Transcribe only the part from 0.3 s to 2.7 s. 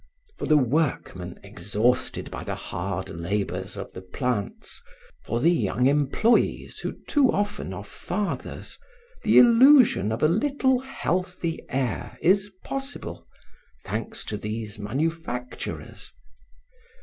"For the workmen exhausted by the